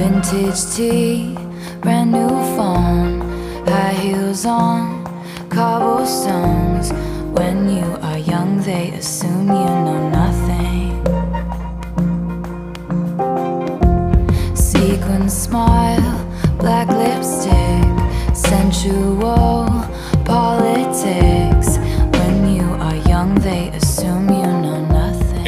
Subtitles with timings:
[0.00, 1.36] Vintage tea,
[1.82, 3.20] brand new phone,
[3.66, 5.04] high heels on,
[5.50, 6.90] cobblestones.
[7.38, 11.04] When you are young, they assume you know nothing.
[14.56, 16.16] Sequin smile,
[16.56, 19.66] black lipstick, sensual
[20.24, 21.39] politics.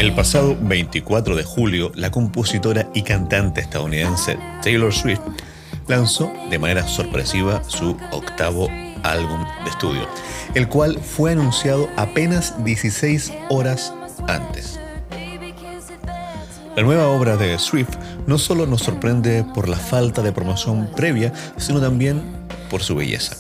[0.03, 5.21] El pasado 24 de julio, la compositora y cantante estadounidense Taylor Swift
[5.87, 8.69] lanzó de manera sorpresiva su octavo
[9.05, 10.09] álbum de estudio,
[10.57, 13.95] el cual fue anunciado apenas 16 horas
[14.27, 14.81] antes.
[16.75, 17.97] La nueva obra de Swift
[18.27, 22.21] no solo nos sorprende por la falta de promoción previa, sino también
[22.69, 23.37] por su belleza.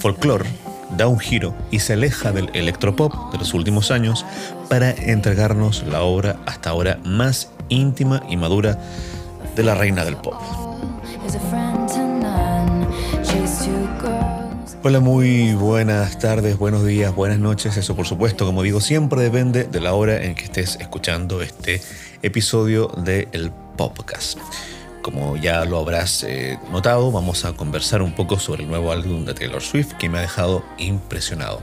[0.00, 4.24] Folklore da un giro y se aleja del electropop de los últimos años
[4.68, 8.78] para entregarnos la obra hasta ahora más íntima y madura
[9.56, 10.34] de la reina del pop.
[14.86, 17.76] Hola, muy buenas tardes, buenos días, buenas noches.
[17.78, 21.80] Eso por supuesto, como digo, siempre depende de la hora en que estés escuchando este
[22.20, 24.38] episodio del podcast.
[25.04, 29.26] Como ya lo habrás eh, notado, vamos a conversar un poco sobre el nuevo álbum
[29.26, 31.62] de Taylor Swift que me ha dejado impresionado.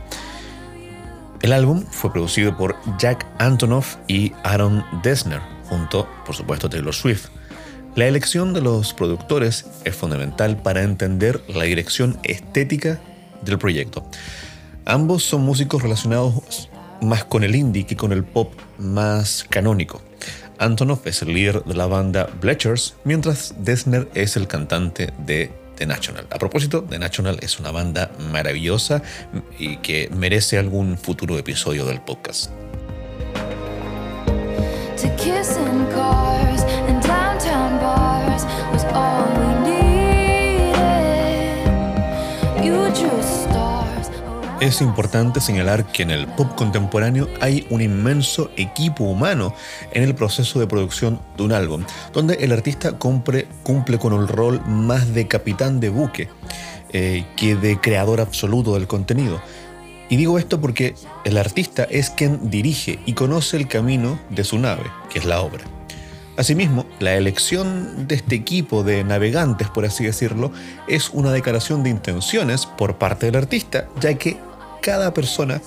[1.42, 6.94] El álbum fue producido por Jack Antonoff y Aaron Dessner, junto, por supuesto, a Taylor
[6.94, 7.30] Swift.
[7.96, 13.02] La elección de los productores es fundamental para entender la dirección estética
[13.42, 14.06] del proyecto.
[14.86, 16.70] Ambos son músicos relacionados
[17.02, 20.00] más con el indie que con el pop más canónico.
[20.62, 25.88] Antonoff es el líder de la banda Bletchers, mientras Dessner es el cantante de The
[25.88, 26.28] National.
[26.30, 29.02] A propósito, The National es una banda maravillosa
[29.58, 32.52] y que merece algún futuro episodio del podcast.
[44.62, 49.56] Es importante señalar que en el pop contemporáneo hay un inmenso equipo humano
[49.92, 51.84] en el proceso de producción de un álbum,
[52.14, 56.30] donde el artista cumple, con el rol más de capitán de buque
[56.92, 59.42] eh, que de creador absoluto del contenido.
[60.10, 64.60] Y digo esto porque el artista es quien dirige y conoce el camino de su
[64.60, 65.64] nave, que es la obra.
[66.38, 70.52] Asimismo, la elección de este equipo de navegantes, por así decirlo,
[70.88, 74.38] es una declaración de intenciones por parte del artista, ya que
[74.82, 75.62] cada persona,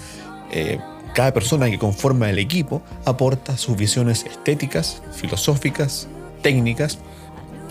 [0.51, 0.79] eh,
[1.15, 6.09] cada persona que conforma el equipo aporta sus visiones estéticas, filosóficas,
[6.43, 6.99] técnicas,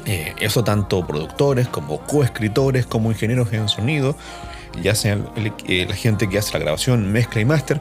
[0.05, 4.15] eh, eso tanto productores como coescritores, como ingenieros en sonido,
[4.81, 5.29] ya sean
[5.67, 7.79] eh, la gente que hace la grabación, mezcla y máster,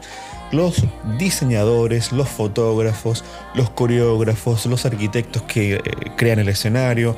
[0.51, 0.83] los
[1.17, 3.23] diseñadores, los fotógrafos,
[3.55, 5.81] los coreógrafos, los arquitectos que eh,
[6.15, 7.17] crean el escenario,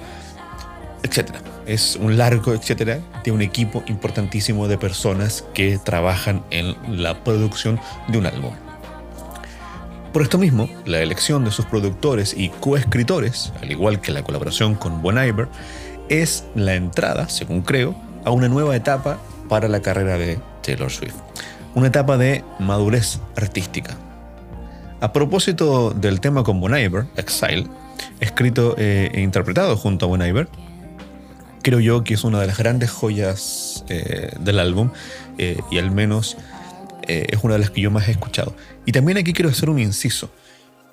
[1.04, 1.40] etcétera.
[1.66, 7.80] Es un largo etcétera de un equipo importantísimo de personas que trabajan en la producción
[8.08, 8.54] de un álbum.
[10.16, 14.76] Por esto mismo, la elección de sus productores y coescritores, al igual que la colaboración
[14.76, 15.50] con Bon Iver,
[16.08, 19.18] es la entrada, según creo, a una nueva etapa
[19.50, 21.16] para la carrera de Taylor Swift.
[21.74, 23.98] Una etapa de madurez artística.
[25.02, 27.68] A propósito del tema con Bon Iver, Exile,
[28.22, 30.48] escrito eh, e interpretado junto a Bon Iver,
[31.66, 34.92] creo yo que es una de las grandes joyas eh, del álbum
[35.40, 36.38] eh, y al menos
[37.08, 38.56] eh, es una de las que yo más he escuchado.
[38.86, 40.30] Y también aquí quiero hacer un inciso.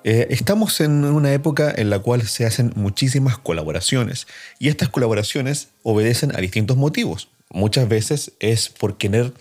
[0.03, 4.27] Estamos en una época en la cual se hacen muchísimas colaboraciones
[4.59, 7.29] y estas colaboraciones obedecen a distintos motivos.
[7.51, 9.31] Muchas veces es por querer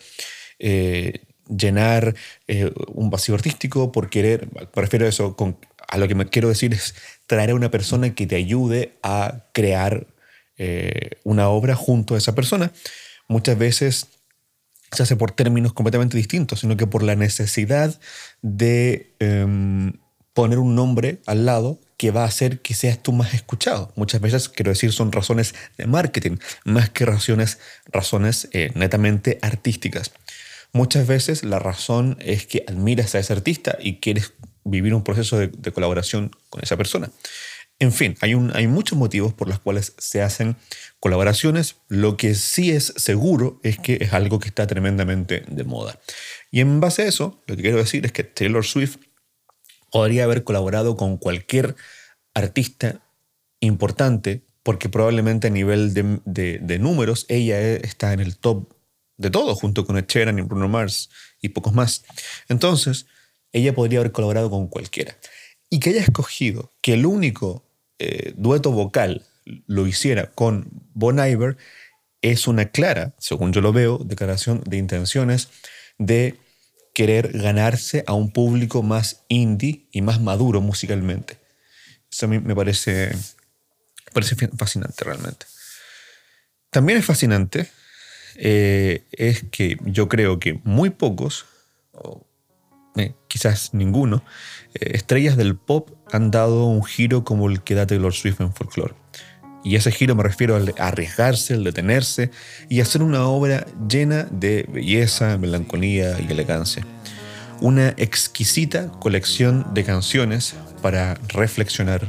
[1.48, 2.14] llenar
[2.94, 5.56] un vacío artístico, por querer, me refiero a eso, con,
[5.88, 6.94] a lo que me quiero decir es
[7.26, 10.06] traer a una persona que te ayude a crear
[10.64, 12.70] eh, una obra junto a esa persona.
[13.26, 14.06] Muchas veces
[14.92, 17.98] se hace por términos completamente distintos, sino que por la necesidad
[18.42, 19.94] de em,
[20.34, 23.92] poner un nombre al lado que va a hacer que seas tú más escuchado.
[23.96, 30.12] Muchas veces, quiero decir, son razones de marketing, más que razones, razones eh, netamente artísticas.
[30.72, 34.32] Muchas veces la razón es que admiras a ese artista y quieres
[34.62, 37.10] vivir un proceso de, de colaboración con esa persona.
[37.82, 40.54] En fin, hay, un, hay muchos motivos por los cuales se hacen
[41.00, 41.78] colaboraciones.
[41.88, 45.98] Lo que sí es seguro es que es algo que está tremendamente de moda.
[46.52, 48.98] Y en base a eso, lo que quiero decir es que Taylor Swift
[49.90, 51.74] podría haber colaborado con cualquier
[52.34, 53.02] artista
[53.58, 58.72] importante, porque probablemente a nivel de, de- números ella está en el top
[59.16, 62.04] de todo, junto con Sheeran y Bruno Mars y pocos más.
[62.48, 63.06] Entonces,
[63.50, 65.16] ella podría haber colaborado con cualquiera.
[65.68, 67.64] Y que haya escogido que el único
[68.02, 69.22] eh, dueto vocal
[69.66, 71.56] lo hiciera con Bon Iver,
[72.20, 75.48] es una clara, según yo lo veo, declaración de intenciones
[75.98, 76.36] de
[76.94, 81.38] querer ganarse a un público más indie y más maduro musicalmente.
[82.10, 83.12] Eso a mí me parece,
[84.12, 85.46] parece fascinante realmente.
[86.70, 87.68] También es fascinante
[88.34, 91.46] eh, es que yo creo que muy pocos,
[92.96, 94.22] eh, quizás ninguno,
[94.74, 98.52] eh, estrellas del pop han dado un giro como el que da Taylor Swift en
[98.52, 98.94] folklore.
[99.64, 102.30] Y ese giro me refiero al arriesgarse, al detenerse
[102.68, 106.84] y hacer una obra llena de belleza, melancolía y elegancia.
[107.60, 112.06] Una exquisita colección de canciones para reflexionar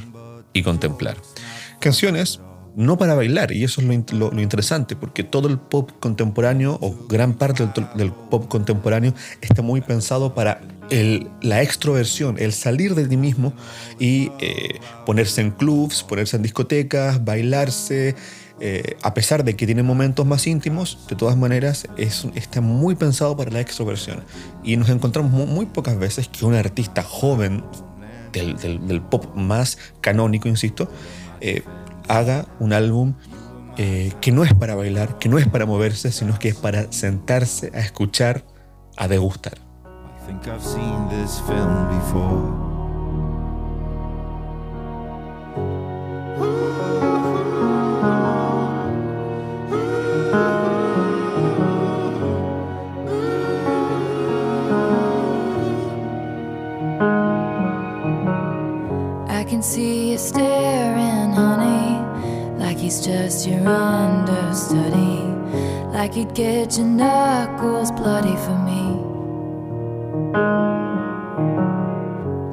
[0.52, 1.16] y contemplar.
[1.80, 2.40] Canciones
[2.76, 7.34] no para bailar, y eso es lo, interesante, porque todo el pop contemporáneo, o gran
[7.34, 10.62] parte del, pop contemporáneo, está muy pensado para
[11.42, 13.54] la extroversión, el salir de ti mismo
[14.00, 18.16] y eh, ponerse en clubs, ponerse en discotecas, bailarse.
[18.60, 22.96] Eh, a pesar de que tiene momentos más íntimos, de todas maneras es, está muy
[22.96, 24.24] pensado para la extroversión.
[24.64, 27.64] Y nos encontramos muy, pocas veces que un artista joven
[28.32, 30.90] del, pop más canónico, insisto,
[31.42, 31.64] eh,
[32.08, 33.14] haga un álbum
[33.78, 36.92] eh, que no es para bailar, que no es para moverse, sino que es para
[36.92, 38.44] sentarse a escuchar,
[38.98, 39.58] a degustar.
[59.44, 60.53] I can see you staring, honey, like
[62.94, 65.24] he's just your understudy,
[65.94, 68.84] like he'd get your knuckles bloody for me.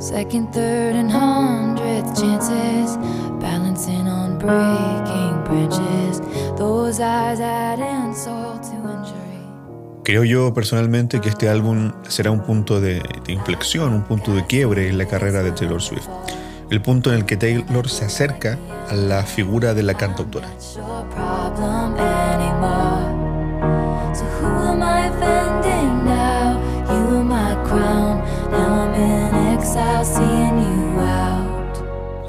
[0.00, 2.96] Second, third, and hundredth chances,
[3.38, 6.20] balancing on breaking branches.
[6.56, 9.20] Those eyes add insult to injury.
[10.04, 14.46] Creo yo personalmente que este álbum será un punto de, de inflexión, un punto de
[14.46, 16.08] quiebre en la carrera de Taylor Swift
[16.70, 18.58] el punto en el que Taylor se acerca
[18.88, 20.48] a la figura de la cantautora.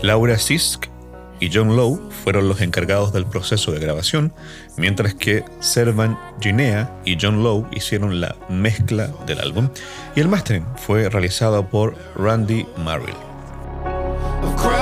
[0.02, 0.88] Laura Sisk
[1.40, 4.34] y John Lowe fueron los encargados del proceso de grabación,
[4.78, 9.70] mientras que Servan Ginea y John Lowe hicieron la mezcla del álbum
[10.16, 13.31] y el mastering fue realizado por Randy Marrill.
[14.44, 14.81] of crime.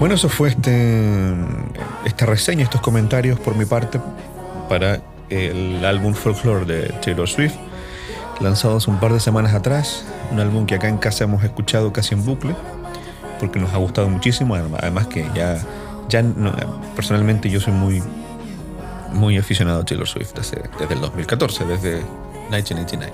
[0.00, 1.34] Bueno, eso fue este,
[2.06, 4.00] esta reseña, estos comentarios por mi parte
[4.66, 7.52] para el álbum Folklore de Taylor Swift,
[8.40, 10.06] lanzado hace un par de semanas atrás.
[10.32, 12.56] Un álbum que acá en casa hemos escuchado casi en bucle,
[13.38, 14.54] porque nos ha gustado muchísimo.
[14.54, 15.62] Además que ya,
[16.08, 16.24] ya
[16.96, 18.02] personalmente yo soy muy,
[19.12, 21.96] muy aficionado a Taylor Swift desde, desde el 2014, desde
[22.48, 23.12] 1999.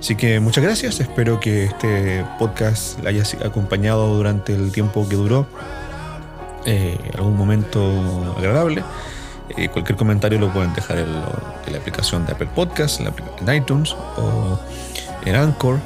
[0.00, 5.16] Así que muchas gracias, espero que este podcast le haya acompañado durante el tiempo que
[5.16, 5.46] duró,
[6.66, 8.84] eh, algún momento agradable.
[9.56, 14.58] Eh, cualquier comentario lo pueden dejar en, la aplicación de Apple Podcast, en, iTunes o
[15.24, 15.78] en Anchor.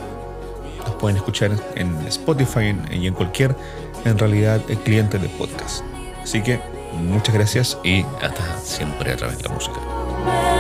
[0.85, 3.57] Nos pueden escuchar en Spotify y en cualquier,
[4.05, 5.83] en realidad, cliente de podcast.
[6.23, 6.61] Así que
[7.01, 10.52] muchas gracias y hasta siempre a través de la música.